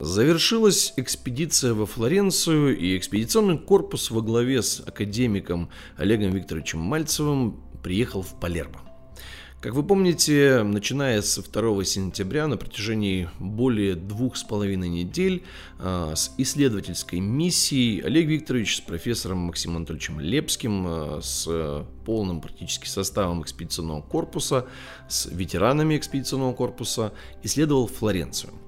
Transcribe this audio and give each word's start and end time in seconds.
Завершилась 0.00 0.94
экспедиция 0.96 1.74
во 1.74 1.84
Флоренцию, 1.84 2.78
и 2.78 2.96
экспедиционный 2.96 3.58
корпус 3.58 4.10
во 4.10 4.22
главе 4.22 4.62
с 4.62 4.80
академиком 4.80 5.68
Олегом 5.98 6.30
Викторовичем 6.30 6.78
Мальцевым 6.78 7.60
приехал 7.82 8.22
в 8.22 8.40
Палермо. 8.40 8.87
Как 9.60 9.74
вы 9.74 9.82
помните, 9.82 10.62
начиная 10.62 11.20
с 11.20 11.36
2 11.36 11.82
сентября 11.82 12.46
на 12.46 12.56
протяжении 12.56 13.28
более 13.40 13.96
двух 13.96 14.36
с 14.36 14.44
половиной 14.44 14.88
недель 14.88 15.42
а, 15.80 16.14
с 16.14 16.32
исследовательской 16.38 17.18
миссией 17.18 18.00
Олег 18.02 18.28
Викторович 18.28 18.76
с 18.76 18.80
профессором 18.80 19.38
Максимом 19.38 19.78
Анатольевичем 19.78 20.20
Лепским, 20.20 20.84
а, 20.86 21.20
с 21.20 21.84
полным 22.04 22.40
практически 22.40 22.86
составом 22.86 23.42
экспедиционного 23.42 24.00
корпуса, 24.00 24.66
с 25.08 25.26
ветеранами 25.26 25.96
экспедиционного 25.96 26.52
корпуса 26.52 27.12
исследовал 27.42 27.88
Флоренцию– 27.88 28.52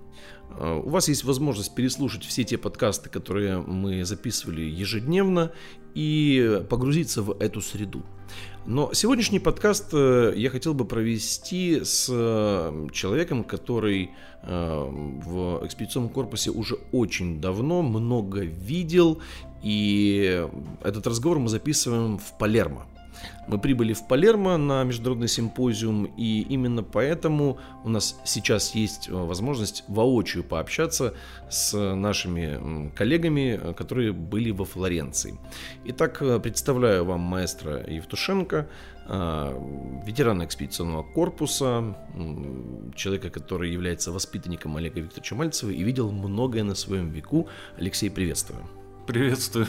у 0.59 0.89
вас 0.89 1.09
есть 1.09 1.25
возможность 1.25 1.75
переслушать 1.75 2.25
все 2.25 2.45
те 2.45 2.59
подкасты, 2.59 3.09
которые 3.09 3.59
мы 3.59 4.05
записывали 4.05 4.63
ежедневно, 4.63 5.53
и 5.95 6.63
погрузиться 6.69 7.23
в 7.23 7.41
эту 7.41 7.61
среду. 7.61 8.03
Но 8.67 8.93
сегодняшний 8.93 9.41
подкаст 9.41 9.89
э, 9.93 10.35
я 10.37 10.51
хотел 10.51 10.75
бы 10.75 10.85
провести 10.85 11.81
с 11.83 12.09
э, 12.11 12.89
человеком, 12.93 13.43
который 13.43 14.11
э, 14.43 14.89
в 15.25 15.67
экспедиционном 15.67 16.13
корпусе 16.13 16.51
уже 16.51 16.77
очень 16.93 17.41
давно 17.41 17.83
много 17.83 18.43
видел, 18.43 19.21
и 19.63 20.47
этот 20.83 21.07
разговор 21.07 21.39
мы 21.39 21.49
записываем 21.49 22.19
в 22.19 22.39
Палермо. 22.39 22.87
Мы 23.47 23.59
прибыли 23.59 23.93
в 23.93 24.07
Палермо 24.07 24.57
на 24.57 24.85
международный 24.85 25.29
симпозиум, 25.29 26.05
и 26.05 26.43
именно 26.43 26.83
поэтому 26.83 27.59
у 27.85 27.89
нас 27.89 28.21
сейчас 28.25 28.75
есть 28.75 29.09
э, 29.09 29.13
возможность 29.13 29.85
воочию 29.89 30.45
пообщаться 30.45 31.15
с 31.49 31.77
нашими 31.77 32.91
коллегами, 32.95 33.75
которые 33.75 34.13
были 34.13 34.51
во 34.51 34.65
Флоренции. 34.65 35.39
Итак, 35.85 36.23
э, 36.23 36.39
представляю 36.39 37.05
вам 37.05 37.21
маэстро 37.21 37.85
Евтушенко, 37.89 38.69
э, 39.09 40.03
ветерана 40.07 40.45
экспедиционного 40.45 41.03
корпуса, 41.03 41.97
человека, 42.95 43.31
который 43.31 43.73
является 43.73 44.13
воспитанником 44.13 44.77
Олега 44.77 45.01
Викторовича 45.01 45.35
Мальцева 45.35 45.71
и 45.71 45.83
видел 45.83 46.13
многое 46.13 46.63
на 46.63 46.75
своем 46.75 47.11
веку. 47.11 47.49
Алексей, 47.79 48.11
приветствую. 48.11 48.63
Приветствую. 49.07 49.67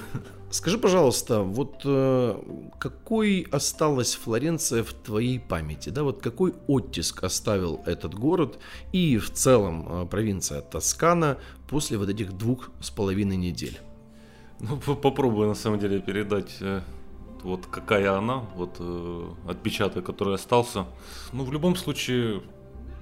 Скажи, 0.52 0.78
пожалуйста, 0.78 1.44
вот 1.44 1.82
э, 1.86 2.36
какой 2.78 3.48
осталась 3.52 4.16
Флоренция 4.16 4.84
в 4.84 4.92
твоей 4.92 5.40
памяти, 5.40 5.90
да, 5.90 6.04
вот 6.04 6.22
какой 6.22 6.54
оттиск 6.68 7.24
оставил 7.24 7.82
этот 7.86 8.14
город 8.14 8.60
и 8.92 9.18
в 9.18 9.32
целом 9.32 9.88
э, 9.88 10.06
провинция 10.08 10.62
Тоскана 10.62 11.38
после 11.70 11.98
вот 11.98 12.10
этих 12.10 12.34
двух 12.34 12.70
с 12.82 12.90
половиной 12.90 13.38
недель? 13.38 13.80
Ну, 14.60 14.76
попробую 14.78 15.48
на 15.48 15.56
самом 15.56 15.80
деле 15.80 16.02
передать 16.02 16.58
э, 16.60 16.82
вот 17.44 17.66
какая 17.68 18.18
она, 18.18 18.44
вот 18.56 18.76
э, 18.80 19.30
отпечаток, 19.48 20.06
который 20.06 20.36
остался. 20.36 20.86
Ну, 21.32 21.46
в 21.46 21.54
любом 21.54 21.78
случае, 21.78 22.44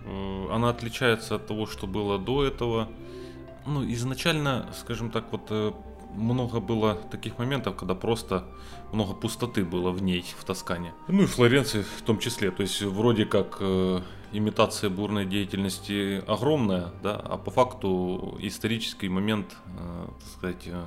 э, 0.06 0.48
она 0.52 0.70
отличается 0.70 1.36
от 1.36 1.48
того, 1.48 1.66
что 1.66 1.88
было 1.88 2.20
до 2.20 2.46
этого. 2.46 2.90
Ну, 3.66 3.84
изначально, 3.92 4.70
скажем 4.80 5.10
так, 5.10 5.32
вот 5.32 5.48
э, 5.50 5.72
много 6.16 6.60
было 6.60 6.96
таких 6.96 7.38
моментов, 7.38 7.76
когда 7.76 7.96
просто 7.96 8.46
много 8.92 9.14
пустоты 9.14 9.64
было 9.64 9.92
в 9.92 10.02
ней, 10.02 10.26
в 10.38 10.44
Тоскане. 10.44 10.94
Ну 11.08 11.24
и 11.24 11.26
в 11.26 11.32
Флоренции 11.32 11.82
в 11.82 12.02
том 12.02 12.20
числе. 12.20 12.52
То 12.52 12.64
есть 12.64 12.82
вроде 12.82 13.26
как 13.26 13.58
э, 13.60 14.02
имитация 14.32 14.90
бурной 14.90 15.26
деятельности 15.26 16.24
огромная, 16.28 16.92
да, 17.04 17.16
а 17.16 17.38
по 17.38 17.52
факту 17.52 18.38
исторический 18.40 19.10
момент, 19.10 19.58
э, 19.78 20.08
так 20.20 20.30
сказать, 20.38 20.64
э, 20.68 20.84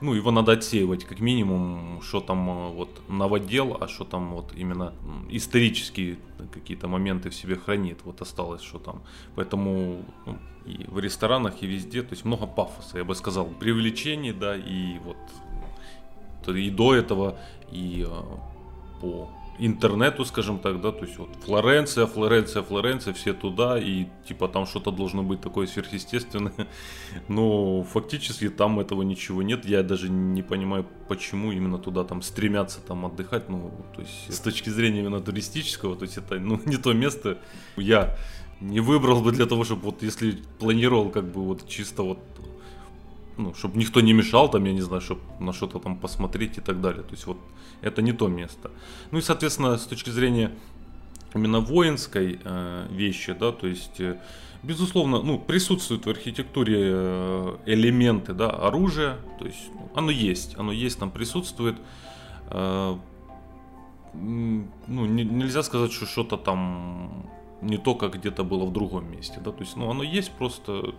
ну 0.00 0.14
его 0.14 0.30
надо 0.30 0.52
отсеивать 0.52 1.04
как 1.04 1.20
минимум, 1.20 2.00
что 2.02 2.20
там 2.20 2.48
э, 2.48 2.72
вот 2.72 2.90
новодел, 3.08 3.76
а 3.80 3.88
что 3.88 4.04
там 4.04 4.34
вот 4.34 4.52
именно 4.54 4.92
исторические 5.30 6.18
какие-то 6.52 6.88
моменты 6.88 7.30
в 7.30 7.34
себе 7.34 7.56
хранит, 7.56 7.98
вот 8.04 8.20
осталось 8.20 8.62
что 8.62 8.78
там. 8.78 9.02
Поэтому 9.34 10.04
ну, 10.26 10.38
и 10.64 10.84
в 10.88 10.98
ресторанах, 10.98 11.62
и 11.62 11.66
везде, 11.66 12.02
то 12.02 12.12
есть 12.12 12.24
много 12.24 12.46
пафоса, 12.46 12.98
я 12.98 13.04
бы 13.04 13.14
сказал, 13.14 13.46
привлечений, 13.46 14.32
да, 14.32 14.56
и 14.56 14.98
вот 15.04 15.16
и 16.48 16.70
до 16.70 16.94
этого, 16.94 17.38
и 17.72 18.06
э, 18.08 18.22
по 19.00 19.28
интернету, 19.58 20.24
скажем 20.24 20.58
так, 20.58 20.80
да, 20.80 20.92
то 20.92 21.04
есть 21.04 21.18
вот 21.18 21.28
Флоренция, 21.44 22.06
Флоренция, 22.06 22.62
Флоренция, 22.62 23.14
все 23.14 23.32
туда, 23.32 23.78
и 23.78 24.06
типа 24.26 24.48
там 24.48 24.66
что-то 24.66 24.90
должно 24.90 25.22
быть 25.22 25.40
такое 25.40 25.66
сверхъестественное, 25.66 26.68
но 27.28 27.82
фактически 27.82 28.48
там 28.48 28.80
этого 28.80 29.02
ничего 29.02 29.42
нет, 29.42 29.64
я 29.64 29.82
даже 29.82 30.08
не 30.08 30.42
понимаю, 30.42 30.86
почему 31.08 31.52
именно 31.52 31.78
туда 31.78 32.04
там 32.04 32.22
стремятся 32.22 32.80
там 32.80 33.06
отдыхать, 33.06 33.48
ну, 33.48 33.72
то 33.94 34.02
есть 34.02 34.32
с 34.32 34.40
точки 34.40 34.70
зрения 34.70 35.00
именно 35.00 35.20
туристического, 35.20 35.96
то 35.96 36.04
есть 36.04 36.18
это, 36.18 36.38
ну, 36.38 36.60
не 36.66 36.76
то 36.76 36.92
место, 36.92 37.38
я 37.76 38.16
не 38.60 38.80
выбрал 38.80 39.20
бы 39.20 39.32
для 39.32 39.46
того, 39.46 39.64
чтобы 39.64 39.82
вот 39.82 40.02
если 40.02 40.38
планировал 40.58 41.10
как 41.10 41.30
бы 41.30 41.42
вот 41.42 41.68
чисто 41.68 42.02
вот 42.02 42.18
ну, 43.36 43.54
чтобы 43.54 43.78
никто 43.78 44.00
не 44.00 44.12
мешал, 44.12 44.50
там, 44.50 44.64
я 44.64 44.72
не 44.72 44.80
знаю, 44.80 45.00
чтобы 45.00 45.20
на 45.40 45.52
что-то 45.52 45.78
там 45.78 45.96
посмотреть 45.96 46.58
и 46.58 46.60
так 46.60 46.80
далее. 46.80 47.02
То 47.02 47.12
есть 47.12 47.26
вот 47.26 47.38
это 47.82 48.02
не 48.02 48.12
то 48.12 48.28
место. 48.28 48.70
Ну 49.10 49.18
и, 49.18 49.22
соответственно, 49.22 49.76
с 49.76 49.86
точки 49.86 50.10
зрения 50.10 50.50
именно 51.34 51.60
воинской 51.60 52.40
э, 52.42 52.86
вещи, 52.90 53.32
да, 53.32 53.52
то 53.52 53.66
есть, 53.66 54.00
э, 54.00 54.18
безусловно, 54.62 55.22
ну, 55.22 55.38
присутствуют 55.38 56.06
в 56.06 56.10
архитектуре 56.10 56.78
э, 56.78 57.56
элементы, 57.66 58.32
да, 58.32 58.50
оружия, 58.50 59.16
то 59.38 59.46
есть 59.46 59.70
ну, 59.74 59.90
оно 59.94 60.10
есть, 60.10 60.56
оно 60.58 60.72
есть, 60.72 60.98
там 60.98 61.10
присутствует. 61.10 61.76
Э, 62.50 62.96
ну, 64.14 65.06
не, 65.06 65.24
нельзя 65.24 65.62
сказать, 65.62 65.92
что 65.92 66.06
что-то 66.06 66.38
там 66.38 67.26
не 67.60 67.76
то, 67.76 67.94
как 67.94 68.14
где-то 68.14 68.44
было 68.44 68.64
в 68.64 68.72
другом 68.72 69.10
месте, 69.10 69.40
да, 69.44 69.50
то 69.50 69.60
есть, 69.62 69.76
ну, 69.76 69.90
оно 69.90 70.02
есть, 70.02 70.30
просто 70.32 70.94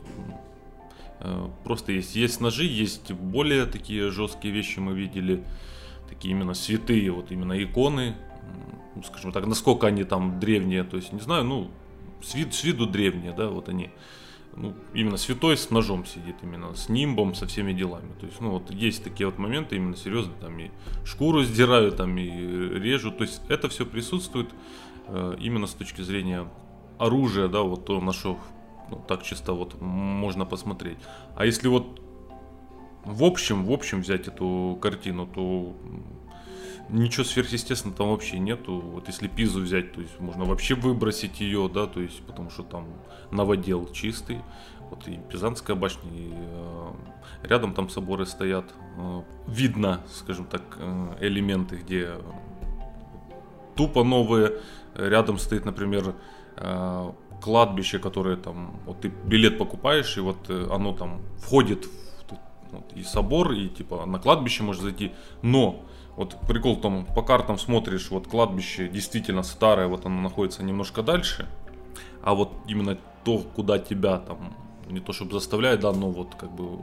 просто 1.63 1.91
есть, 1.91 2.16
есть 2.16 2.41
ножи, 2.41 2.66
есть 2.66 3.11
более 3.11 3.66
такие 3.66 4.11
жесткие 4.11 4.53
вещи 4.53 4.79
мы 4.79 4.94
видели, 4.94 5.44
такие 6.07 6.33
именно 6.33 6.53
святые, 6.53 7.11
вот 7.11 7.31
именно 7.31 7.61
иконы, 7.61 8.16
скажем 9.05 9.31
так, 9.31 9.45
насколько 9.45 9.88
они 9.88 10.03
там 10.03 10.39
древние, 10.39 10.83
то 10.83 10.97
есть 10.97 11.13
не 11.13 11.19
знаю, 11.19 11.44
ну, 11.44 11.72
с, 12.22 12.35
вид, 12.35 12.53
с 12.53 12.63
виду 12.63 12.88
древние, 12.88 13.33
да, 13.33 13.50
вот 13.50 13.69
они, 13.69 13.89
ну, 14.55 14.73
именно 14.94 15.17
святой 15.17 15.57
с 15.57 15.69
ножом 15.69 16.05
сидит, 16.05 16.35
именно 16.41 16.73
с 16.75 16.89
нимбом, 16.89 17.35
со 17.35 17.47
всеми 17.47 17.73
делами, 17.73 18.13
то 18.19 18.25
есть, 18.25 18.39
ну, 18.41 18.51
вот 18.51 18.72
есть 18.72 19.03
такие 19.03 19.28
вот 19.28 19.38
моменты, 19.38 19.75
именно 19.75 19.95
серьезно, 19.95 20.34
там 20.39 20.57
и 20.59 20.72
шкуру 21.05 21.44
сдирают, 21.44 21.97
там 21.97 22.17
и 22.17 22.29
режут, 22.29 23.17
то 23.17 23.23
есть 23.23 23.41
это 23.49 23.69
все 23.69 23.85
присутствует 23.85 24.49
э, 25.07 25.35
именно 25.39 25.67
с 25.67 25.73
точки 25.73 26.01
зрения 26.01 26.47
оружия, 26.97 27.47
да, 27.47 27.61
вот 27.61 27.85
то, 27.85 27.99
на 28.01 28.13
что 28.13 28.39
ну, 28.89 29.03
так 29.07 29.23
чисто 29.23 29.53
вот 29.53 29.81
можно 29.81 30.45
посмотреть. 30.45 30.97
А 31.35 31.45
если 31.45 31.67
вот 31.67 32.01
в 33.07 33.23
общем, 33.23 33.65
в 33.65 33.71
общем 33.71 34.01
взять 34.01 34.27
эту 34.27 34.77
картину, 34.81 35.25
то 35.27 35.73
ничего 36.89 37.23
сверхъестественного 37.23 37.97
там 37.97 38.09
вообще 38.09 38.37
нету. 38.37 38.79
Вот 38.79 39.07
если 39.07 39.27
Пизу 39.29 39.61
взять, 39.61 39.93
то 39.93 40.01
есть 40.01 40.19
можно 40.19 40.43
вообще 40.43 40.75
выбросить 40.75 41.39
ее, 41.39 41.69
да, 41.73 41.87
то 41.87 42.01
есть 42.01 42.21
потому 42.23 42.49
что 42.49 42.63
там 42.63 42.85
новодел 43.31 43.89
чистый. 43.91 44.41
Вот 44.89 45.07
и 45.07 45.17
Пизанская 45.29 45.75
башня, 45.75 46.09
и 46.11 46.31
э, 46.33 46.91
рядом 47.43 47.73
там 47.73 47.89
соборы 47.89 48.25
стоят. 48.25 48.73
Э, 48.97 49.21
видно, 49.47 50.01
скажем 50.09 50.45
так, 50.45 50.63
э, 50.77 51.17
элементы, 51.21 51.77
где 51.77 52.11
тупо 53.75 54.03
новые. 54.03 54.59
Рядом 54.95 55.37
стоит, 55.37 55.65
например, 55.65 56.15
э, 56.55 57.11
кладбище, 57.41 57.99
которое 57.99 58.37
там, 58.37 58.79
вот 58.85 59.01
ты 59.01 59.11
билет 59.25 59.57
покупаешь, 59.57 60.17
и 60.17 60.22
вот 60.22 60.49
э, 60.49 60.67
оно 60.72 60.93
там 60.93 61.22
входит 61.37 61.85
в 61.85 62.17
вот, 62.72 62.93
и 62.95 63.03
собор, 63.03 63.53
и 63.53 63.69
типа 63.69 64.05
на 64.05 64.19
кладбище 64.19 64.63
можешь 64.63 64.81
зайти, 64.81 65.11
но 65.41 65.84
вот 66.16 66.35
прикол 66.47 66.75
в 66.75 66.81
том, 66.81 67.05
по 67.05 67.22
картам 67.22 67.57
смотришь, 67.57 68.09
вот 68.11 68.28
кладбище 68.28 68.87
действительно 68.87 69.43
старое, 69.43 69.87
вот 69.87 70.05
оно 70.05 70.22
находится 70.22 70.63
немножко 70.63 71.03
дальше, 71.03 71.47
а 72.23 72.34
вот 72.34 72.51
именно 72.67 72.97
то, 73.23 73.40
куда 73.40 73.79
тебя 73.79 74.17
там, 74.17 74.53
не 74.90 74.99
то 74.99 75.13
чтобы 75.13 75.33
заставляют, 75.33 75.81
да, 75.81 75.91
но 75.91 76.09
вот 76.09 76.35
как 76.35 76.51
бы 76.51 76.79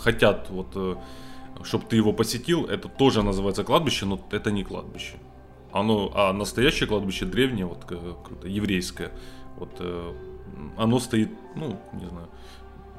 хотят 0.00 0.50
вот, 0.50 0.68
э, 0.74 0.96
чтобы 1.62 1.84
ты 1.86 1.96
его 1.96 2.12
посетил, 2.12 2.66
это 2.66 2.88
тоже 2.88 3.22
называется 3.22 3.64
кладбище, 3.64 4.06
но 4.06 4.20
это 4.30 4.50
не 4.50 4.64
кладбище. 4.64 5.16
Оно, 5.70 6.12
а 6.14 6.32
настоящее 6.32 6.86
кладбище 6.86 7.24
древнее, 7.24 7.64
вот 7.64 7.84
круто, 7.84 8.46
еврейское, 8.46 9.10
вот 9.62 9.76
э, 9.78 10.12
оно 10.76 10.98
стоит, 10.98 11.30
ну, 11.54 11.78
не 11.92 12.06
знаю, 12.06 12.28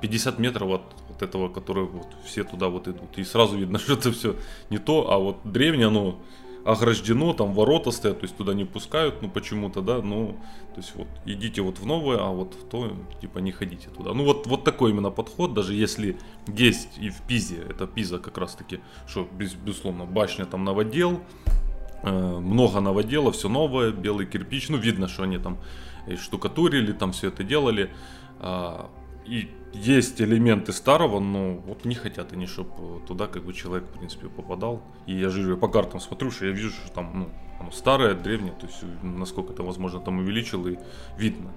50 0.01 0.39
метров 0.39 0.69
от 0.69 0.81
вот 1.09 1.21
этого, 1.21 1.49
который 1.49 1.83
вот 1.83 2.07
все 2.25 2.43
туда 2.43 2.69
вот 2.69 2.87
идут. 2.87 3.17
И 3.17 3.23
сразу 3.23 3.57
видно, 3.57 3.79
что 3.83 3.93
это 3.93 4.11
все 4.11 4.35
не 4.69 4.77
то, 4.77 5.11
а 5.11 5.17
вот 5.17 5.37
древнее 5.43 5.87
оно 5.87 6.19
ограждено, 6.65 7.33
там 7.33 7.53
ворота 7.53 7.91
стоят, 7.91 8.19
то 8.19 8.23
есть 8.23 8.37
туда 8.37 8.53
не 8.53 8.63
пускают, 8.63 9.21
ну 9.21 9.29
почему-то, 9.29 9.81
да, 9.81 10.01
ну, 10.01 10.37
то 10.73 10.81
есть 10.81 10.95
вот 10.95 11.07
идите 11.25 11.61
вот 11.61 11.79
в 11.79 11.85
новое, 11.85 12.19
а 12.19 12.29
вот 12.31 12.53
в 12.55 12.69
то, 12.69 12.95
типа, 13.19 13.39
не 13.39 13.51
ходите 13.51 13.89
туда. 13.89 14.13
Ну 14.13 14.23
вот, 14.23 14.47
вот 14.47 14.63
такой 14.63 14.91
именно 14.91 15.11
подход, 15.11 15.53
даже 15.53 15.73
если 15.73 16.17
есть 16.47 16.97
и 16.97 17.09
в 17.09 17.21
Пизе, 17.27 17.57
это 17.69 17.85
Пиза 17.85 18.19
как 18.19 18.37
раз 18.37 18.55
таки, 18.55 18.79
что, 19.07 19.27
безусловно, 19.29 20.05
башня 20.05 20.45
там 20.45 20.63
новодел, 20.63 21.19
э, 22.03 22.39
много 22.39 22.79
новодела, 22.79 23.33
все 23.33 23.49
новое, 23.49 23.91
белый 23.91 24.25
кирпич, 24.25 24.69
ну 24.69 24.77
видно, 24.77 25.09
что 25.09 25.23
они 25.23 25.39
там 25.39 25.57
штукатурили, 26.15 26.91
там 26.91 27.11
все 27.11 27.29
это 27.29 27.43
делали, 27.43 27.91
а, 28.39 28.89
и 29.25 29.49
есть 29.73 30.21
элементы 30.21 30.71
старого, 30.71 31.19
но 31.19 31.55
вот 31.55 31.85
не 31.85 31.95
хотят 31.95 32.33
они, 32.33 32.45
чтобы 32.45 33.01
туда 33.07 33.27
как 33.27 33.43
бы 33.43 33.53
человек, 33.53 33.87
в 33.89 33.97
принципе, 33.97 34.27
попадал. 34.27 34.83
И 35.07 35.15
я 35.15 35.29
же 35.29 35.57
по 35.57 35.67
картам 35.67 35.99
смотрю, 35.99 36.29
что 36.29 36.45
я 36.45 36.51
вижу, 36.51 36.71
что 36.71 36.91
там, 36.91 37.11
ну, 37.19 37.29
оно 37.59 37.71
старое, 37.71 38.13
древнее, 38.13 38.53
то 38.53 38.67
есть 38.67 38.83
насколько 39.01 39.53
это 39.53 39.63
возможно 39.63 39.99
там 39.99 40.19
увеличил 40.19 40.67
и 40.67 40.77
видно. 41.17 41.51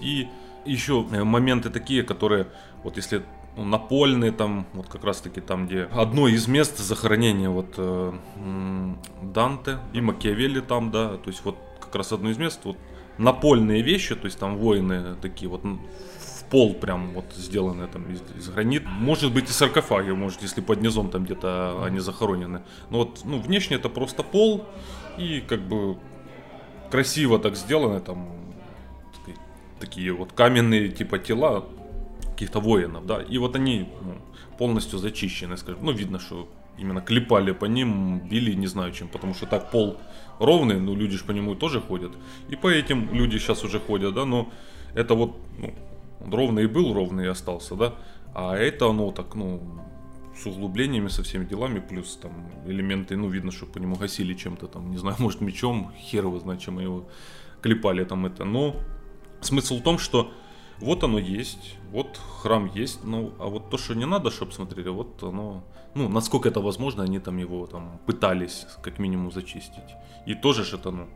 И 0.00 0.28
еще 0.64 1.06
э, 1.12 1.22
моменты 1.22 1.70
такие, 1.70 2.02
которые, 2.02 2.48
вот 2.82 2.96
если 2.96 3.22
ну, 3.56 3.64
напольные 3.64 4.32
там, 4.32 4.66
вот 4.72 4.88
как 4.88 5.04
раз 5.04 5.20
таки 5.20 5.40
там, 5.40 5.66
где 5.66 5.84
одно 5.92 6.26
из 6.26 6.48
мест 6.48 6.78
захоронения 6.78 7.50
вот 7.50 7.74
э, 7.76 8.12
Данте 9.22 9.78
и 9.92 10.00
Макиавелли 10.00 10.60
там, 10.60 10.90
да, 10.90 11.16
то 11.18 11.30
есть 11.30 11.44
вот 11.44 11.56
как 11.80 11.94
раз 11.94 12.12
одно 12.12 12.30
из 12.30 12.38
мест, 12.38 12.60
вот 12.64 12.76
напольные 13.18 13.82
вещи, 13.82 14.14
то 14.14 14.26
есть 14.26 14.38
там 14.38 14.56
воины 14.56 15.16
такие 15.20 15.48
вот 15.48 15.62
пол 16.50 16.74
прям 16.74 17.12
вот 17.14 17.24
сделанный 17.36 17.88
там 17.88 18.04
из, 18.12 18.22
из 18.38 18.48
гранит. 18.48 18.84
Может 18.86 19.32
быть 19.32 19.50
и 19.50 19.52
саркофаги, 19.52 20.10
может, 20.10 20.42
если 20.42 20.60
под 20.60 20.80
низом 20.82 21.10
там 21.10 21.24
где-то 21.24 21.82
они 21.84 22.00
захоронены. 22.00 22.62
Но 22.90 22.98
вот, 22.98 23.22
ну, 23.24 23.40
внешне 23.40 23.76
это 23.76 23.88
просто 23.88 24.22
пол 24.22 24.64
и 25.18 25.42
как 25.48 25.60
бы 25.60 25.96
красиво 26.90 27.38
так 27.38 27.56
сделаны 27.56 28.00
там 28.00 28.28
такие 29.80 30.12
вот 30.12 30.32
каменные 30.32 30.88
типа 30.88 31.18
тела 31.18 31.64
каких-то 32.30 32.60
воинов, 32.60 33.06
да, 33.06 33.22
и 33.22 33.38
вот 33.38 33.56
они 33.56 33.88
ну, 34.02 34.16
полностью 34.58 34.98
зачищены, 34.98 35.56
скажем, 35.56 35.84
ну, 35.84 35.92
видно, 35.92 36.18
что 36.18 36.48
именно 36.78 37.00
клепали 37.00 37.52
по 37.52 37.66
ним, 37.66 38.20
били, 38.20 38.54
не 38.54 38.66
знаю 38.66 38.92
чем, 38.92 39.08
потому 39.08 39.34
что 39.34 39.46
так 39.46 39.70
пол 39.70 39.98
ровный, 40.38 40.80
ну, 40.80 40.94
люди 40.94 41.16
же 41.16 41.24
по 41.24 41.32
нему 41.32 41.54
тоже 41.54 41.80
ходят, 41.80 42.12
и 42.48 42.56
по 42.56 42.68
этим 42.68 43.12
люди 43.12 43.38
сейчас 43.38 43.64
уже 43.64 43.78
ходят, 43.80 44.14
да, 44.14 44.24
но 44.24 44.50
это 44.94 45.14
вот, 45.14 45.36
ну, 45.58 45.74
он 46.20 46.34
ровный 46.34 46.64
и 46.64 46.66
был, 46.66 46.94
ровный 46.94 47.24
и 47.24 47.28
остался, 47.28 47.74
да. 47.74 47.94
А 48.34 48.56
это 48.56 48.88
оно 48.88 49.12
так, 49.12 49.34
ну, 49.34 49.60
с 50.36 50.46
углублениями, 50.46 51.08
со 51.08 51.22
всеми 51.22 51.44
делами, 51.44 51.78
плюс 51.78 52.16
там 52.16 52.32
элементы, 52.66 53.16
ну, 53.16 53.28
видно, 53.28 53.52
что 53.52 53.66
по 53.66 53.78
нему 53.78 53.96
гасили 53.96 54.34
чем-то 54.34 54.66
там, 54.66 54.90
не 54.90 54.96
знаю, 54.96 55.16
может, 55.20 55.40
мечом, 55.40 55.92
хер 55.98 56.24
его 56.24 56.38
знает, 56.38 56.60
чем 56.60 56.80
его 56.80 57.08
клепали 57.62 58.04
там 58.04 58.26
это. 58.26 58.44
Но 58.44 58.76
смысл 59.40 59.78
в 59.78 59.82
том, 59.82 59.98
что 59.98 60.32
вот 60.80 61.04
оно 61.04 61.18
есть, 61.18 61.76
вот 61.90 62.18
храм 62.42 62.70
есть, 62.74 63.04
ну, 63.04 63.32
а 63.38 63.46
вот 63.46 63.70
то, 63.70 63.78
что 63.78 63.94
не 63.94 64.06
надо, 64.06 64.30
чтобы 64.30 64.52
смотрели, 64.52 64.88
вот 64.88 65.22
оно, 65.22 65.64
ну, 65.94 66.08
насколько 66.08 66.48
это 66.48 66.60
возможно, 66.60 67.02
они 67.04 67.18
там 67.18 67.38
его 67.38 67.66
там 67.66 68.00
пытались 68.06 68.66
как 68.82 68.98
минимум 68.98 69.32
зачистить. 69.32 69.94
И 70.26 70.34
тоже 70.34 70.64
же 70.64 70.76
это, 70.76 70.90
ну, 70.90 71.08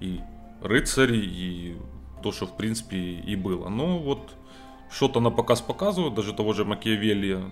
и 0.00 0.20
рыцари, 0.60 1.18
и 1.18 1.76
то, 2.22 2.32
что 2.32 2.46
в 2.46 2.56
принципе 2.56 2.96
и 2.96 3.36
было. 3.36 3.68
Но 3.68 3.98
вот 3.98 4.34
что-то 4.90 5.20
на 5.20 5.30
показ 5.30 5.60
показывают, 5.60 6.14
даже 6.14 6.32
того 6.32 6.52
же 6.52 6.64
Макиавелли, 6.64 7.44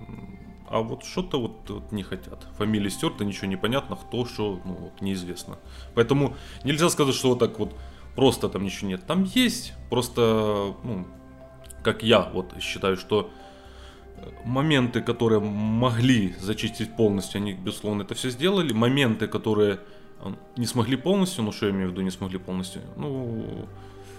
а 0.68 0.80
вот 0.80 1.04
что-то 1.04 1.40
вот, 1.40 1.68
вот 1.68 1.92
не 1.92 2.02
хотят. 2.02 2.46
Фамилия 2.56 2.88
стерта, 2.88 3.24
ничего 3.24 3.46
не 3.46 3.56
понятно, 3.56 3.96
кто 3.96 4.24
что, 4.24 4.60
ну 4.64 4.74
вот 4.74 5.02
неизвестно. 5.02 5.58
Поэтому 5.94 6.34
нельзя 6.64 6.88
сказать, 6.88 7.14
что 7.14 7.28
вот 7.28 7.38
так 7.38 7.58
вот 7.58 7.74
просто 8.16 8.48
там 8.48 8.64
ничего 8.64 8.88
нет. 8.88 9.06
Там 9.06 9.24
есть, 9.24 9.74
просто, 9.90 10.74
ну, 10.82 11.06
как 11.82 12.02
я 12.02 12.22
вот 12.32 12.54
считаю, 12.60 12.96
что 12.96 13.30
моменты, 14.44 15.00
которые 15.00 15.40
могли 15.40 16.34
зачистить 16.40 16.96
полностью, 16.96 17.40
они, 17.40 17.54
безусловно, 17.54 18.02
это 18.02 18.14
все 18.14 18.30
сделали. 18.30 18.72
Моменты, 18.72 19.26
которые 19.26 19.80
не 20.56 20.66
смогли 20.66 20.96
полностью, 20.96 21.44
ну 21.44 21.52
что 21.52 21.66
я 21.66 21.72
имею 21.72 21.88
в 21.88 21.92
виду, 21.92 22.02
не 22.02 22.10
смогли 22.10 22.38
полностью, 22.38 22.82
ну, 22.96 23.66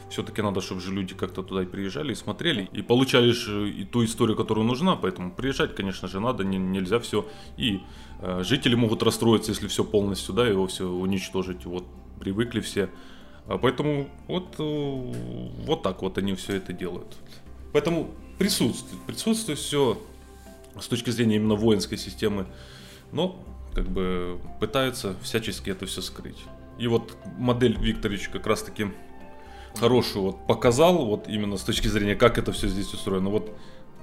все-таки 0.10 0.42
надо, 0.42 0.62
чтобы 0.62 0.82
же 0.82 0.94
люди 0.94 1.16
как-то 1.16 1.42
туда 1.42 1.64
и 1.64 1.66
приезжали, 1.66 2.12
и 2.12 2.16
смотрели, 2.16 2.70
и 2.72 2.82
получали 2.82 3.32
же 3.32 3.70
и 3.70 3.84
ту 3.84 4.04
историю, 4.04 4.38
которая 4.38 4.66
нужна, 4.66 4.96
поэтому 4.96 5.32
приезжать, 5.32 5.76
конечно 5.76 6.08
же, 6.08 6.20
надо, 6.20 6.44
не, 6.44 6.58
нельзя 6.58 7.00
все. 7.00 7.26
И 7.58 7.82
э, 8.20 8.44
жители 8.44 8.76
могут 8.76 9.02
расстроиться, 9.02 9.52
если 9.52 9.68
все 9.68 9.84
полностью, 9.84 10.36
да, 10.36 10.48
его 10.48 10.68
все 10.68 10.88
уничтожить, 10.88 11.66
вот 11.66 11.86
привыкли 12.20 12.60
все. 12.60 12.90
А 13.48 13.58
поэтому 13.58 14.08
вот, 14.28 14.56
э, 14.60 15.14
вот 15.66 15.82
так 15.82 16.02
вот 16.04 16.18
они 16.18 16.36
все 16.36 16.58
это 16.58 16.74
делают. 16.74 17.18
Поэтому 17.74 18.12
присутствует, 18.38 19.02
присутствует 19.04 19.60
все 19.60 20.02
с 20.80 20.88
точки 20.88 21.10
зрения 21.10 21.36
именно 21.36 21.56
воинской 21.56 21.98
системы, 21.98 22.46
но 23.12 23.44
как 23.74 23.90
бы 23.90 24.40
пытаются 24.60 25.16
всячески 25.22 25.70
это 25.70 25.86
все 25.86 26.02
скрыть. 26.02 26.38
И 26.78 26.88
вот 26.88 27.18
модель 27.38 27.78
Викторович 27.78 28.30
как 28.30 28.48
раз 28.48 28.64
таки 28.64 28.88
хорошую 29.76 30.24
вот 30.24 30.48
показал, 30.48 31.06
вот 31.06 31.28
именно 31.28 31.58
с 31.58 31.64
точки 31.64 31.88
зрения, 31.88 32.16
как 32.16 32.38
это 32.38 32.52
все 32.52 32.68
здесь 32.68 32.94
устроено. 32.94 33.30
Вот 33.30 33.52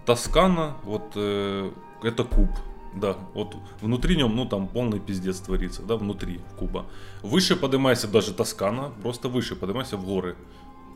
Тоскана, 0.07 0.77
вот 0.85 1.13
э, 1.15 1.71
это 2.03 2.25
куб, 2.25 2.49
да, 2.95 3.17
вот 3.35 3.57
внутри 3.81 4.17
нем, 4.17 4.35
ну 4.35 4.47
там 4.47 4.67
полный 4.67 4.99
пиздец 4.99 5.39
творится, 5.39 5.83
да, 5.83 5.97
внутри 5.97 6.41
куба. 6.59 6.87
Выше 7.23 7.57
поднимайся 7.57 8.09
даже 8.09 8.35
Тоскана, 8.35 8.93
просто 9.03 9.29
выше 9.29 9.55
поднимайся 9.57 9.97
в 9.97 10.05
горы. 10.05 10.37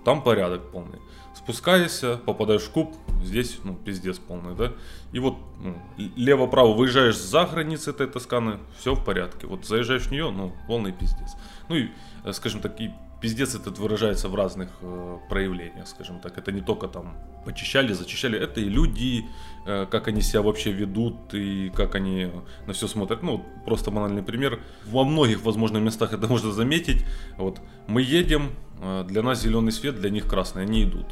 Там 0.04 0.22
порядок 0.22 0.70
полный. 0.70 1.00
Спускаешься, 1.34 2.16
попадаешь 2.16 2.62
в 2.62 2.70
куб, 2.70 2.94
здесь, 3.22 3.58
ну, 3.64 3.74
пиздец 3.74 4.18
полный, 4.18 4.54
да. 4.54 4.72
И 5.12 5.18
вот 5.18 5.36
ну, 5.60 5.76
лево-право 6.16 6.74
выезжаешь 6.74 7.16
за 7.16 7.44
границы 7.44 7.90
этой 7.90 8.06
Тосканы, 8.06 8.58
все 8.78 8.94
в 8.94 9.04
порядке. 9.04 9.46
Вот 9.46 9.66
заезжаешь 9.66 10.02
в 10.02 10.10
нее, 10.12 10.30
ну, 10.30 10.52
полный 10.68 10.92
пиздец. 10.92 11.36
Ну 11.68 11.76
и, 11.76 11.88
э, 12.24 12.32
скажем 12.32 12.60
так, 12.60 12.80
и 12.80 12.90
пиздец 13.20 13.54
этот 13.54 13.78
выражается 13.78 14.28
в 14.28 14.34
разных 14.34 14.68
э, 14.82 15.18
проявлениях, 15.30 15.88
скажем 15.88 16.20
так. 16.20 16.36
Это 16.36 16.52
не 16.52 16.60
только 16.60 16.88
там 16.88 17.16
почищали, 17.46 17.94
зачищали, 17.94 18.38
это 18.38 18.60
и 18.60 18.68
люди, 18.68 19.24
э, 19.66 19.86
как 19.90 20.08
они 20.08 20.20
себя 20.20 20.42
вообще 20.42 20.72
ведут 20.72 21.32
и 21.32 21.70
как 21.74 21.94
они 21.94 22.30
на 22.66 22.74
все 22.74 22.86
смотрят. 22.86 23.22
Ну, 23.22 23.42
просто 23.64 23.90
банальный 23.90 24.22
пример. 24.22 24.60
Во 24.84 25.04
многих, 25.04 25.42
возможно, 25.42 25.78
местах 25.78 26.12
это 26.12 26.26
можно 26.28 26.52
заметить. 26.52 27.04
Вот 27.38 27.60
мы 27.86 28.02
едем, 28.02 28.50
для 28.80 29.22
нас 29.22 29.42
зеленый 29.42 29.72
свет, 29.72 30.00
для 30.00 30.10
них 30.10 30.26
красный, 30.26 30.62
они 30.62 30.84
идут. 30.84 31.06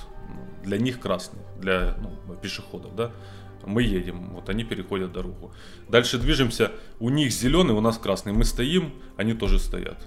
Для 0.62 0.78
них 0.78 1.00
красный, 1.00 1.40
для 1.58 1.96
ну, 2.00 2.34
пешеходов, 2.34 2.94
да 2.94 3.12
мы 3.66 3.82
едем, 3.82 4.31
вот 4.34 4.48
они 4.48 4.64
переходят 4.64 5.12
дорогу. 5.12 5.52
Дальше 5.88 6.19
движемся, 6.19 6.72
у 7.00 7.10
них 7.10 7.32
зеленый, 7.32 7.74
у 7.74 7.81
нас 7.81 7.98
красный, 7.98 8.32
мы 8.32 8.44
стоим, 8.44 8.92
они 9.16 9.34
тоже 9.34 9.58
стоят. 9.58 9.98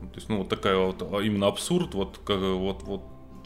То 0.00 0.16
есть, 0.16 0.28
ну, 0.28 0.38
вот 0.38 0.48
такая 0.48 0.76
вот 0.76 1.02
а, 1.02 1.20
именно 1.20 1.46
абсурд, 1.46 1.94
вот, 1.94 2.20
вот, 2.26 2.82
вот, 2.82 3.02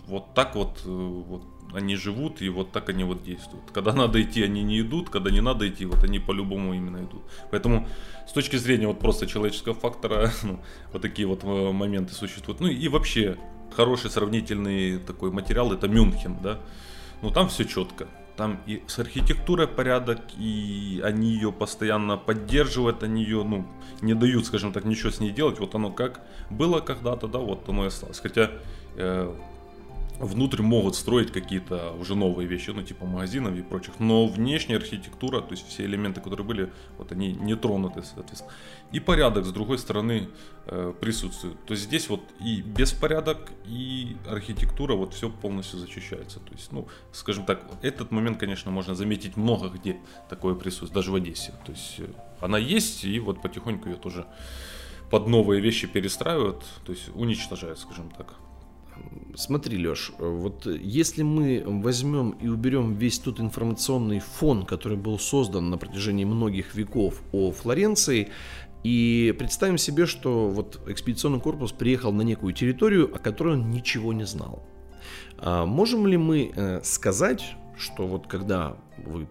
вот 0.06 0.34
так 0.34 0.54
вот, 0.54 0.80
э, 0.84 0.88
вот 0.88 1.42
они 1.76 1.96
живут 1.96 2.42
и 2.42 2.48
вот 2.48 2.72
так 2.72 2.88
они 2.88 3.04
вот 3.04 3.22
действуют. 3.22 3.70
Когда 3.72 3.92
надо 3.92 4.20
идти, 4.22 4.42
они 4.42 4.62
не 4.62 4.80
идут, 4.80 5.10
когда 5.10 5.30
не 5.30 5.40
надо 5.40 5.68
идти, 5.68 5.84
вот 5.84 6.02
они 6.04 6.18
по-любому 6.18 6.74
именно 6.74 6.98
идут. 6.98 7.22
Поэтому 7.50 7.86
с 8.26 8.32
точки 8.32 8.56
зрения 8.56 8.86
вот 8.86 8.98
просто 8.98 9.26
человеческого 9.26 9.74
фактора, 9.74 10.30
ну, 10.42 10.58
вот 10.92 11.02
такие 11.02 11.28
вот 11.28 11.44
э, 11.44 11.72
моменты 11.72 12.14
существуют. 12.14 12.60
Ну 12.60 12.68
и 12.68 12.88
вообще 12.88 13.36
хороший 13.76 14.10
сравнительный 14.10 14.98
такой 14.98 15.30
материал 15.30 15.72
это 15.72 15.86
Мюнхен, 15.86 16.38
да. 16.42 16.58
Ну 17.22 17.30
там 17.30 17.48
все 17.48 17.64
четко. 17.64 18.06
Там 18.36 18.60
и 18.66 18.82
с 18.86 18.98
архитектурой 18.98 19.66
порядок, 19.66 20.20
и 20.38 21.00
они 21.04 21.30
ее 21.32 21.52
постоянно 21.52 22.18
поддерживают, 22.18 23.02
они 23.02 23.22
ее, 23.22 23.44
ну, 23.44 23.66
не 24.02 24.14
дают, 24.14 24.44
скажем 24.46 24.72
так, 24.72 24.84
ничего 24.84 25.10
с 25.10 25.20
ней 25.20 25.30
делать. 25.30 25.58
Вот 25.58 25.74
оно 25.74 25.90
как 25.90 26.20
было 26.50 26.80
когда-то, 26.80 27.28
да, 27.28 27.38
вот 27.38 27.68
оно 27.68 27.84
и 27.84 27.86
осталось. 27.86 28.20
Хотя 28.20 28.50
э, 28.96 29.34
внутрь 30.18 30.62
могут 30.62 30.96
строить 30.96 31.32
какие-то 31.32 31.92
уже 31.92 32.14
новые 32.14 32.48
вещи, 32.48 32.70
ну 32.70 32.82
типа 32.82 33.06
магазинов 33.06 33.54
и 33.54 33.62
прочих, 33.62 33.98
но 33.98 34.26
внешняя 34.26 34.76
архитектура, 34.76 35.40
то 35.40 35.52
есть 35.52 35.66
все 35.68 35.84
элементы, 35.84 36.20
которые 36.20 36.46
были, 36.46 36.72
вот 36.98 37.12
они 37.12 37.32
не 37.32 37.54
тронуты, 37.54 38.02
соответственно. 38.02 38.52
И 38.92 39.00
порядок 39.00 39.44
с 39.44 39.52
другой 39.52 39.78
стороны 39.78 40.28
э, 40.66 40.94
присутствует. 41.00 41.64
То 41.66 41.72
есть 41.72 41.84
здесь 41.84 42.08
вот 42.08 42.22
и 42.40 42.62
беспорядок, 42.62 43.52
и 43.66 44.16
архитектура, 44.28 44.94
вот 44.94 45.14
все 45.14 45.28
полностью 45.28 45.78
зачищается. 45.78 46.40
То 46.40 46.52
есть, 46.52 46.72
ну, 46.72 46.88
скажем 47.12 47.44
так, 47.44 47.62
этот 47.82 48.10
момент, 48.10 48.38
конечно, 48.38 48.70
можно 48.70 48.94
заметить 48.94 49.36
много 49.36 49.68
где 49.68 49.98
такое 50.28 50.54
присутствует, 50.54 50.92
даже 50.92 51.10
в 51.10 51.14
Одессе. 51.14 51.52
То 51.64 51.72
есть 51.72 51.96
э, 51.98 52.06
она 52.40 52.58
есть, 52.58 53.04
и 53.04 53.18
вот 53.18 53.42
потихоньку 53.42 53.88
ее 53.88 53.96
тоже 53.96 54.26
под 55.10 55.28
новые 55.28 55.60
вещи 55.60 55.86
перестраивают, 55.86 56.64
то 56.84 56.92
есть 56.92 57.10
уничтожают, 57.14 57.78
скажем 57.78 58.10
так. 58.10 58.34
Смотри, 59.34 59.78
Леш, 59.78 60.12
вот 60.18 60.66
если 60.66 61.22
мы 61.22 61.62
возьмем 61.66 62.30
и 62.30 62.48
уберем 62.48 62.94
весь 62.94 63.18
тот 63.18 63.38
информационный 63.40 64.20
фон, 64.20 64.64
который 64.64 64.96
был 64.96 65.18
создан 65.18 65.68
на 65.68 65.76
протяжении 65.78 66.24
многих 66.24 66.74
веков 66.74 67.20
о 67.32 67.50
Флоренции, 67.52 68.30
И 68.86 69.34
представим 69.36 69.78
себе, 69.78 70.06
что 70.06 70.48
вот 70.48 70.80
экспедиционный 70.86 71.40
корпус 71.40 71.72
приехал 71.72 72.12
на 72.12 72.22
некую 72.22 72.52
территорию, 72.52 73.12
о 73.12 73.18
которой 73.18 73.54
он 73.54 73.70
ничего 73.72 74.12
не 74.12 74.24
знал. 74.26 74.62
А 75.38 75.66
можем 75.66 76.06
ли 76.06 76.16
мы 76.16 76.52
э, 76.54 76.80
сказать, 76.84 77.56
что 77.76 78.06
вот 78.06 78.28
когда 78.28 78.76
вы 79.04 79.26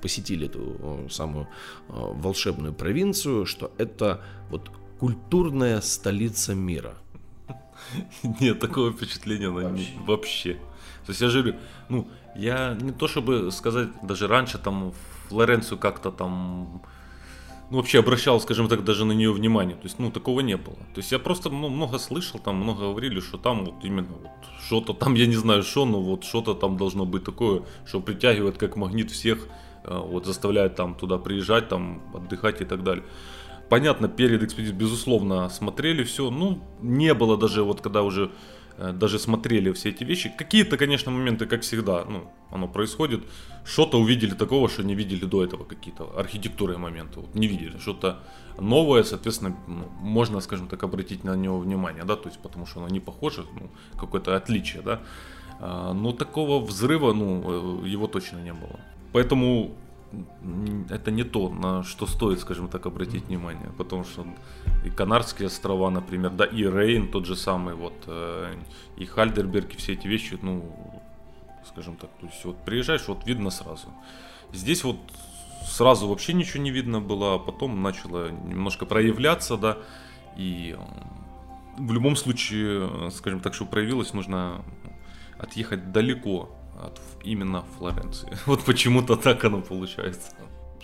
посетили 0.00 0.46
эту 0.46 0.76
э, 0.78 1.08
самую 1.10 1.44
э, 1.44 1.92
волшебную 1.92 2.72
провинцию, 2.72 3.44
что 3.44 3.70
это 3.76 4.22
вот 4.50 4.70
культурная 4.98 5.82
столица 5.82 6.54
мира? 6.54 6.94
Нет, 8.40 8.60
такого 8.60 8.92
впечатления 8.92 9.48
вообще. 9.48 9.92
вообще. 10.06 10.54
То 11.06 11.12
есть 11.12 11.20
я 11.20 11.28
же 11.28 11.42
говорю, 11.42 11.58
ну, 11.88 12.08
я 12.34 12.76
не 12.80 12.92
то 12.92 13.08
чтобы 13.08 13.50
сказать, 13.52 13.88
даже 14.02 14.26
раньше 14.26 14.58
там 14.58 14.92
Флоренцию 15.28 15.78
как-то 15.78 16.10
там 16.10 16.82
ну, 17.70 17.78
вообще 17.78 17.98
обращал, 17.98 18.40
скажем 18.40 18.68
так, 18.68 18.84
даже 18.84 19.04
на 19.04 19.12
нее 19.12 19.32
внимание. 19.32 19.76
То 19.76 19.84
есть, 19.84 19.98
ну, 19.98 20.10
такого 20.10 20.40
не 20.40 20.56
было. 20.56 20.76
То 20.94 21.00
есть 21.00 21.12
я 21.12 21.18
просто 21.18 21.50
ну, 21.50 21.68
много 21.68 21.98
слышал, 21.98 22.38
там 22.38 22.56
много 22.56 22.82
говорили, 22.82 23.20
что 23.20 23.38
там 23.38 23.64
вот 23.64 23.84
именно 23.84 24.12
вот 24.22 24.30
что-то 24.66 24.92
там, 24.92 25.14
я 25.14 25.26
не 25.26 25.34
знаю 25.36 25.62
что, 25.62 25.84
но 25.84 26.00
вот 26.00 26.24
что-то 26.24 26.54
там 26.54 26.76
должно 26.76 27.04
быть 27.04 27.24
такое, 27.24 27.62
что 27.84 28.00
притягивает 28.00 28.56
как 28.58 28.76
магнит 28.76 29.10
всех, 29.10 29.48
э, 29.84 29.98
вот 29.98 30.26
заставляет 30.26 30.76
там 30.76 30.94
туда 30.94 31.18
приезжать, 31.18 31.68
там 31.68 32.02
отдыхать 32.14 32.60
и 32.60 32.64
так 32.64 32.84
далее. 32.84 33.04
Понятно, 33.68 34.08
перед 34.08 34.42
экспедицией, 34.42 34.78
безусловно, 34.78 35.48
смотрели 35.48 36.04
все. 36.04 36.30
Ну, 36.30 36.60
не 36.82 37.14
было 37.14 37.36
даже 37.36 37.62
вот 37.62 37.80
когда 37.80 38.02
уже 38.02 38.30
Э, 38.78 38.92
даже 38.92 39.18
смотрели 39.18 39.72
все 39.72 39.90
эти 39.90 40.04
вещи. 40.04 40.32
Какие-то, 40.36 40.76
конечно, 40.76 41.10
моменты, 41.10 41.46
как 41.46 41.62
всегда, 41.62 42.04
ну, 42.04 42.30
оно 42.50 42.68
происходит. 42.68 43.24
Что-то 43.64 43.98
увидели 43.98 44.34
такого, 44.34 44.68
что 44.68 44.82
не 44.82 44.94
видели 44.94 45.24
до 45.24 45.42
этого, 45.44 45.64
какие-то 45.64 46.12
архитектурные 46.18 46.78
моменты, 46.78 47.20
вот, 47.20 47.34
не 47.34 47.46
видели. 47.46 47.78
Что-то 47.78 48.18
новое, 48.60 49.02
соответственно, 49.02 49.56
ну, 49.66 49.88
можно, 50.00 50.40
скажем 50.40 50.68
так, 50.68 50.82
обратить 50.82 51.24
на 51.24 51.36
него 51.36 51.58
внимание, 51.58 52.04
да, 52.04 52.16
то 52.16 52.28
есть 52.28 52.40
потому 52.42 52.66
что 52.66 52.80
оно 52.80 52.88
не 52.88 53.00
похоже, 53.00 53.44
ну, 53.54 53.70
какое-то 53.98 54.36
отличие, 54.36 54.82
да. 54.82 55.00
А, 55.60 55.92
но 55.94 56.12
такого 56.12 56.64
взрыва, 56.64 57.14
ну, 57.14 57.82
э, 57.84 57.88
его 57.88 58.06
точно 58.06 58.42
не 58.42 58.52
было. 58.52 58.80
Поэтому 59.12 59.70
это 60.90 61.10
не 61.10 61.24
то, 61.24 61.48
на 61.48 61.82
что 61.82 62.06
стоит, 62.06 62.40
скажем 62.40 62.68
так, 62.68 62.86
обратить 62.86 63.26
внимание. 63.26 63.70
Потому 63.78 64.04
что 64.04 64.26
и 64.84 64.90
Канарские 64.90 65.46
острова, 65.46 65.90
например, 65.90 66.30
да, 66.30 66.44
и 66.44 66.64
Рейн 66.64 67.08
тот 67.08 67.26
же 67.26 67.36
самый, 67.36 67.74
вот, 67.74 67.94
э, 68.06 68.54
и 68.96 69.04
Хальдерберг, 69.04 69.74
и 69.74 69.76
все 69.76 69.92
эти 69.94 70.06
вещи, 70.08 70.38
ну, 70.42 70.64
скажем 71.66 71.96
так, 71.96 72.10
то 72.20 72.26
есть 72.26 72.44
вот 72.44 72.56
приезжаешь, 72.64 73.08
вот 73.08 73.26
видно 73.26 73.50
сразу. 73.50 73.88
Здесь 74.52 74.84
вот 74.84 74.98
сразу 75.64 76.08
вообще 76.08 76.32
ничего 76.32 76.62
не 76.62 76.70
видно 76.70 77.00
было, 77.00 77.34
а 77.34 77.38
потом 77.38 77.82
начало 77.82 78.30
немножко 78.30 78.86
проявляться, 78.86 79.56
да, 79.56 79.78
и 80.36 80.76
в 81.78 81.92
любом 81.92 82.16
случае, 82.16 83.10
скажем 83.10 83.40
так, 83.40 83.54
что 83.54 83.66
проявилось, 83.66 84.14
нужно 84.14 84.62
отъехать 85.38 85.92
далеко 85.92 86.55
от 86.82 87.00
именно 87.24 87.64
Флоренции. 87.78 88.28
Вот 88.46 88.64
почему-то 88.64 89.16
так 89.16 89.44
оно 89.44 89.60
получается. 89.60 90.32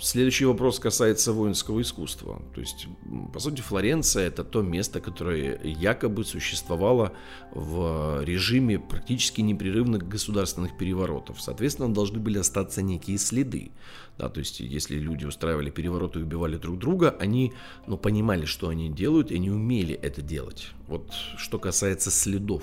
Следующий 0.00 0.46
вопрос 0.46 0.80
касается 0.80 1.32
воинского 1.32 1.80
искусства. 1.80 2.42
То 2.54 2.60
есть, 2.60 2.88
по 3.32 3.38
сути, 3.38 3.60
Флоренция 3.60 4.26
это 4.26 4.42
то 4.42 4.60
место, 4.60 5.00
которое 5.00 5.60
якобы 5.62 6.24
существовало 6.24 7.12
в 7.52 8.24
режиме 8.24 8.80
практически 8.80 9.42
непрерывных 9.42 10.08
государственных 10.08 10.76
переворотов. 10.76 11.40
Соответственно, 11.40 11.94
должны 11.94 12.18
были 12.18 12.38
остаться 12.38 12.82
некие 12.82 13.16
следы. 13.16 13.70
Да, 14.18 14.28
то 14.28 14.40
есть, 14.40 14.60
если 14.60 14.98
люди 14.98 15.24
устраивали 15.24 15.70
перевороты 15.70 16.20
и 16.20 16.22
убивали 16.22 16.56
друг 16.56 16.78
друга, 16.78 17.16
они 17.18 17.52
ну, 17.86 17.96
понимали, 17.96 18.44
что 18.44 18.68
они 18.68 18.90
делают, 18.90 19.30
и 19.30 19.36
они 19.36 19.50
умели 19.50 19.94
это 19.94 20.20
делать. 20.20 20.68
Вот 20.86 21.10
что 21.38 21.58
касается 21.58 22.10
следов. 22.10 22.62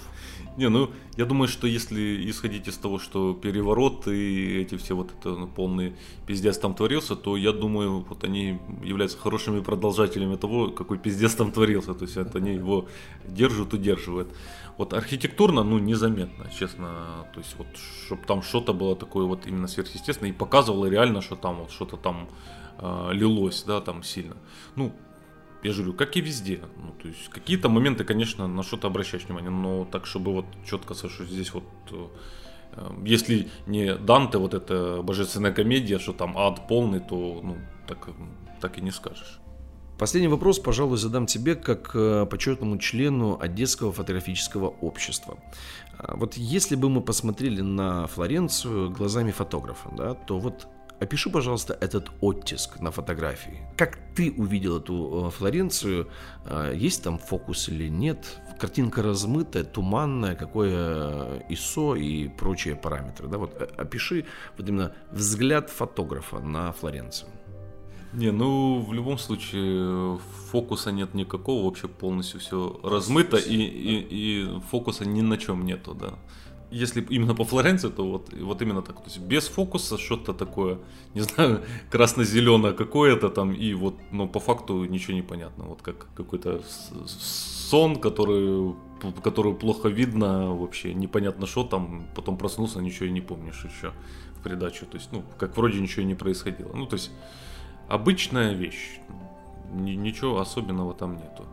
Не, 0.55 0.69
ну, 0.69 0.91
я 1.17 1.25
думаю, 1.25 1.47
что 1.47 1.65
если 1.65 2.29
исходить 2.29 2.67
из 2.67 2.77
того, 2.77 2.99
что 2.99 3.33
переворот 3.33 4.07
и 4.07 4.61
эти 4.61 4.77
все 4.77 4.95
вот 4.95 5.11
это 5.19 5.29
ну, 5.29 5.47
полный 5.47 5.95
пиздец 6.27 6.59
там 6.59 6.75
творился, 6.75 7.15
то 7.15 7.35
я 7.35 7.51
думаю, 7.51 8.05
вот 8.07 8.23
они 8.23 8.59
являются 8.83 9.17
хорошими 9.17 9.61
продолжателями 9.61 10.35
того, 10.35 10.69
какой 10.69 10.99
пиздец 10.99 11.33
там 11.33 11.51
творился. 11.51 11.95
То 11.95 12.05
есть 12.05 12.17
это 12.17 12.37
они 12.37 12.53
его 12.53 12.87
держат, 13.27 13.73
удерживают. 13.73 14.29
Вот 14.77 14.93
архитектурно, 14.93 15.63
ну, 15.63 15.79
незаметно, 15.79 16.49
честно. 16.57 16.87
То 17.33 17.39
есть 17.39 17.55
вот, 17.57 17.67
чтобы 18.05 18.21
там 18.25 18.41
что-то 18.41 18.73
было 18.73 18.95
такое 18.95 19.25
вот 19.25 19.47
именно 19.47 19.67
сверхъестественное 19.67 20.31
и 20.31 20.33
показывало 20.33 20.85
реально, 20.85 21.21
что 21.21 21.35
там 21.35 21.48
вот 21.57 21.71
что-то 21.71 21.97
там 21.97 22.29
э, 22.77 23.09
лилось, 23.13 23.63
да, 23.63 23.81
там 23.81 24.03
сильно. 24.03 24.35
Ну, 24.75 24.93
я 25.63 25.71
же 25.71 25.83
говорю, 25.83 25.97
как 25.97 26.15
и 26.17 26.21
везде. 26.21 26.61
Ну, 26.77 26.93
то 27.01 27.07
есть 27.07 27.29
какие-то 27.29 27.69
моменты, 27.69 28.03
конечно, 28.03 28.47
на 28.47 28.63
что-то 28.63 28.87
обращаешь 28.87 29.25
внимание, 29.25 29.51
но 29.51 29.85
так, 29.85 30.05
чтобы 30.05 30.33
вот 30.33 30.45
четко, 30.69 30.93
что 30.93 31.25
здесь 31.25 31.53
вот 31.53 31.65
э, 31.91 32.07
если 33.05 33.49
не 33.67 33.95
Данте, 33.95 34.37
вот 34.37 34.53
эта 34.53 35.01
божественная 35.01 35.51
комедия, 35.51 35.99
что 35.99 36.13
там 36.13 36.37
ад 36.37 36.67
полный, 36.67 36.99
то 36.99 37.41
ну, 37.43 37.57
так, 37.87 38.09
так 38.61 38.77
и 38.77 38.81
не 38.81 38.91
скажешь. 38.91 39.39
Последний 39.97 40.29
вопрос, 40.29 40.59
пожалуй, 40.59 40.97
задам 40.97 41.25
тебе 41.25 41.55
как 41.55 41.91
э, 41.93 42.25
почетному 42.25 42.77
члену 42.77 43.37
Одесского 43.37 43.91
фотографического 43.91 44.67
общества. 44.67 45.37
А, 45.97 46.15
вот 46.15 46.35
если 46.37 46.75
бы 46.75 46.89
мы 46.89 47.01
посмотрели 47.01 47.59
на 47.59 48.07
Флоренцию 48.07 48.91
глазами 48.91 49.31
фотографа, 49.31 49.89
да, 49.97 50.13
то 50.13 50.39
вот 50.39 50.67
Опиши, 50.99 51.29
пожалуйста, 51.29 51.77
этот 51.79 52.11
оттиск 52.19 52.81
на 52.81 52.91
фотографии. 52.91 53.61
Как 53.77 53.99
ты 54.15 54.33
увидел 54.37 54.77
эту 54.77 55.27
э, 55.27 55.31
Флоренцию? 55.31 56.09
А, 56.45 56.73
есть 56.73 57.03
там 57.03 57.17
фокус 57.17 57.69
или 57.69 57.87
нет? 57.89 58.41
Картинка 58.59 59.01
размытая, 59.01 59.63
туманная, 59.63 60.35
какое 60.35 61.41
ISO 61.49 61.97
и 61.97 62.27
прочие 62.27 62.75
параметры. 62.75 63.29
Да? 63.29 63.37
Вот 63.37 63.55
э, 63.61 63.69
опиши 63.77 64.25
вот 64.57 64.67
именно 64.67 64.91
взгляд 65.11 65.69
фотографа 65.69 66.39
на 66.39 66.73
Флоренцию. 66.73 67.29
Не, 68.11 68.31
ну 68.31 68.81
в 68.81 68.91
любом 68.91 69.19
случае 69.19 70.17
фокуса 70.51 70.91
нет 70.91 71.13
никакого, 71.13 71.65
вообще 71.65 71.87
полностью 71.87 72.39
все 72.39 72.79
размыто 72.83 73.37
и, 73.37 73.55
и, 73.55 74.07
и 74.09 74.59
фокуса 74.71 75.05
ни 75.05 75.21
на 75.21 75.37
чем 75.37 75.63
нету, 75.63 75.93
да 75.93 76.15
если 76.71 77.01
именно 77.09 77.35
по 77.35 77.43
Флоренции, 77.43 77.89
то 77.89 78.03
вот, 78.03 78.33
вот 78.33 78.61
именно 78.61 78.81
так. 78.81 78.97
То 78.97 79.05
есть 79.05 79.19
без 79.19 79.47
фокуса 79.47 79.97
что-то 79.97 80.33
такое, 80.33 80.77
не 81.15 81.21
знаю, 81.21 81.61
красно-зеленое 81.89 82.73
какое-то 82.73 83.29
там, 83.29 83.53
и 83.53 83.73
вот, 83.73 83.95
но 84.11 84.27
по 84.27 84.39
факту 84.39 84.85
ничего 84.85 85.13
не 85.13 85.23
понятно. 85.23 85.65
Вот 85.65 85.81
как 85.81 86.07
какой-то 86.15 86.61
сон, 87.07 87.95
который, 87.95 88.75
который 89.23 89.53
плохо 89.53 89.89
видно, 89.89 90.55
вообще 90.55 90.93
непонятно 90.93 91.47
что 91.47 91.63
там, 91.63 92.07
потом 92.15 92.37
проснулся, 92.37 92.81
ничего 92.81 93.05
и 93.05 93.11
не 93.11 93.21
помнишь 93.21 93.65
еще 93.65 93.93
в 94.39 94.43
придачу. 94.43 94.85
То 94.85 94.97
есть, 94.97 95.11
ну, 95.11 95.23
как 95.37 95.57
вроде 95.57 95.79
ничего 95.79 96.05
не 96.05 96.15
происходило. 96.15 96.71
Ну, 96.73 96.85
то 96.85 96.95
есть, 96.95 97.11
обычная 97.87 98.53
вещь, 98.53 98.99
ничего 99.73 100.39
особенного 100.39 100.93
там 100.93 101.15
нету 101.15 101.45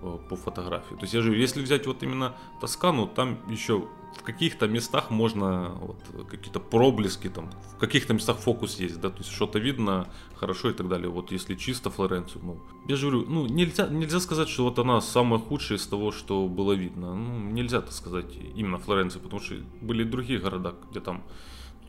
по 0.00 0.36
фотографии. 0.36 0.94
То 0.94 1.02
есть 1.02 1.14
я 1.14 1.20
же, 1.20 1.36
если 1.36 1.62
взять 1.62 1.86
вот 1.86 2.02
именно 2.02 2.34
Тоскану, 2.60 3.06
там 3.06 3.38
еще 3.48 3.86
в 4.18 4.22
каких-то 4.22 4.66
местах 4.66 5.10
можно 5.10 5.70
вот, 5.80 5.96
какие-то 6.28 6.60
проблески 6.60 7.28
там, 7.28 7.50
в 7.76 7.78
каких-то 7.78 8.12
местах 8.12 8.38
фокус 8.38 8.80
есть, 8.80 9.00
да, 9.00 9.10
то 9.10 9.18
есть 9.18 9.30
что-то 9.30 9.58
видно 9.58 10.08
хорошо 10.34 10.70
и 10.70 10.72
так 10.72 10.88
далее. 10.88 11.08
Вот 11.08 11.32
если 11.32 11.54
чисто 11.54 11.90
Флоренцию, 11.90 12.44
ну, 12.44 12.60
я 12.88 12.96
же 12.96 13.08
говорю, 13.08 13.30
ну, 13.30 13.46
нельзя, 13.46 13.88
нельзя 13.88 14.20
сказать, 14.20 14.48
что 14.48 14.64
вот 14.64 14.78
она 14.78 15.00
самая 15.00 15.40
худшая 15.40 15.78
из 15.78 15.86
того, 15.86 16.12
что 16.12 16.48
было 16.48 16.72
видно. 16.72 17.14
Ну, 17.14 17.38
нельзя 17.50 17.80
так 17.80 17.92
сказать 17.92 18.36
именно 18.56 18.78
Флоренция, 18.78 19.20
потому 19.20 19.40
что 19.40 19.54
были 19.80 20.04
другие 20.04 20.38
города, 20.40 20.74
где 20.90 21.00
там 21.00 21.22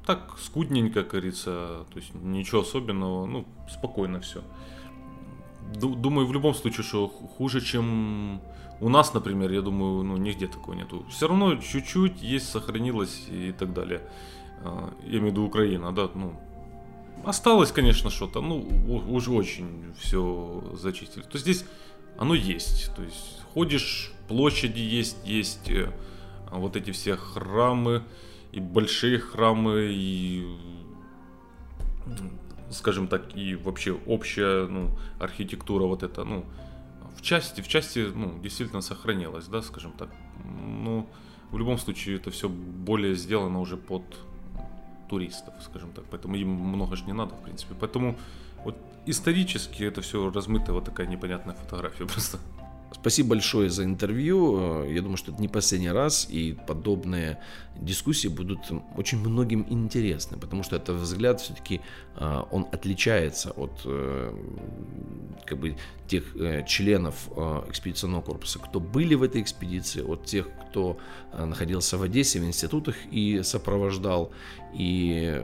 так 0.05 0.37
скудненько, 0.39 1.01
как 1.03 1.11
говорится, 1.11 1.85
то 1.91 1.99
есть 1.99 2.13
ничего 2.13 2.61
особенного, 2.61 3.25
ну, 3.25 3.47
спокойно 3.69 4.19
все. 4.19 4.41
Думаю, 5.75 6.27
в 6.27 6.33
любом 6.33 6.53
случае, 6.53 6.83
что 6.83 7.07
хуже, 7.07 7.61
чем 7.61 8.41
у 8.79 8.89
нас, 8.89 9.13
например, 9.13 9.51
я 9.51 9.61
думаю, 9.61 10.03
ну, 10.03 10.17
нигде 10.17 10.47
такого 10.47 10.75
нету. 10.75 11.05
Все 11.09 11.27
равно 11.27 11.55
чуть-чуть 11.55 12.21
есть, 12.21 12.49
сохранилось 12.49 13.27
и 13.29 13.51
так 13.51 13.73
далее. 13.73 14.01
А, 14.63 14.93
я 15.03 15.19
имею 15.19 15.27
в 15.27 15.31
виду 15.31 15.45
Украина, 15.45 15.91
да, 15.91 16.09
ну, 16.15 16.33
осталось, 17.25 17.71
конечно, 17.71 18.09
что-то, 18.09 18.41
ну, 18.41 18.65
уже 19.09 19.31
очень 19.31 19.93
все 19.99 20.63
зачистили. 20.73 21.23
То 21.23 21.33
есть 21.33 21.43
здесь 21.43 21.65
оно 22.17 22.33
есть, 22.33 22.91
то 22.95 23.03
есть 23.03 23.41
ходишь, 23.53 24.11
площади 24.27 24.79
есть, 24.79 25.17
есть 25.25 25.69
э, 25.69 25.91
вот 26.51 26.75
эти 26.75 26.91
все 26.91 27.15
храмы, 27.15 28.03
и 28.51 28.59
большие 28.59 29.19
храмы, 29.19 29.89
и 29.91 30.45
скажем 32.71 33.07
так, 33.07 33.35
и 33.35 33.55
вообще 33.55 33.91
общая 33.91 34.67
ну, 34.67 34.91
архитектура 35.19 35.85
вот 35.85 36.03
эта, 36.03 36.23
ну, 36.23 36.45
в 37.15 37.21
части, 37.21 37.61
в 37.61 37.67
части, 37.67 38.11
ну, 38.13 38.39
действительно 38.39 38.81
сохранилось, 38.81 39.47
да, 39.47 39.61
скажем 39.61 39.91
так. 39.91 40.09
Ну, 40.43 41.07
в 41.51 41.57
любом 41.57 41.77
случае, 41.77 42.15
это 42.15 42.31
все 42.31 42.49
более 42.49 43.15
сделано 43.15 43.59
уже 43.59 43.77
под 43.77 44.03
туристов, 45.09 45.53
скажем 45.61 45.91
так. 45.91 46.05
Поэтому 46.09 46.35
им 46.35 46.49
много 46.49 46.95
же 46.95 47.03
не 47.05 47.13
надо, 47.13 47.35
в 47.35 47.43
принципе. 47.43 47.75
Поэтому 47.79 48.15
Вот 48.63 48.77
исторически 49.05 49.83
это 49.83 50.01
все 50.01 50.31
размытая 50.31 50.73
вот 50.73 50.85
такая 50.85 51.07
непонятная 51.07 51.55
фотография 51.55 52.05
просто. 52.13 52.39
Спасибо 52.93 53.29
большое 53.29 53.69
за 53.69 53.83
интервью. 53.83 54.83
Я 54.85 55.01
думаю, 55.01 55.17
что 55.17 55.31
это 55.31 55.41
не 55.41 55.47
последний 55.47 55.91
раз, 55.91 56.27
и 56.29 56.57
подобные 56.67 57.39
дискуссии 57.79 58.27
будут 58.27 58.59
очень 58.95 59.17
многим 59.19 59.65
интересны, 59.69 60.37
потому 60.37 60.63
что 60.63 60.75
этот 60.75 60.97
взгляд 60.97 61.39
все-таки 61.39 61.81
а, 62.15 62.47
он 62.51 62.67
отличается 62.71 63.51
от 63.51 63.71
э, 63.85 64.33
как 65.45 65.57
бы, 65.57 65.77
тех 66.07 66.35
э, 66.35 66.65
членов 66.67 67.29
экспедиционного 67.69 68.21
корпуса, 68.21 68.59
кто 68.59 68.79
были 68.79 69.15
в 69.15 69.23
этой 69.23 69.41
экспедиции, 69.41 70.01
от 70.01 70.25
тех, 70.25 70.49
кто 70.69 70.97
находился 71.33 71.97
в 71.97 72.03
Одессе, 72.03 72.39
в 72.39 72.43
институтах 72.43 72.95
и 73.09 73.41
сопровождал. 73.43 74.31
И, 74.73 75.41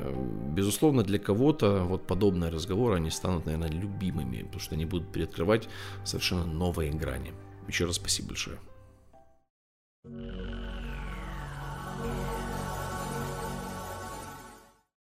безусловно, 0.54 1.04
для 1.04 1.20
кого-то 1.20 1.86
вот 1.86 2.06
подобные 2.06 2.52
разговоры, 2.52 2.96
они 2.96 3.10
станут, 3.10 3.46
наверное, 3.46 3.70
любимыми, 3.70 4.44
потому 4.44 4.60
что 4.60 4.76
они 4.76 4.86
будут 4.86 5.12
переоткрывать 5.12 5.68
совершенно 6.04 6.46
новые 6.46 6.92
грани. 6.92 7.34
Еще 7.68 7.86
раз 7.86 7.96
спасибо 7.96 8.30
большое. 8.30 8.60